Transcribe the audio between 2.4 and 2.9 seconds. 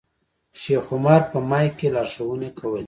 کولې.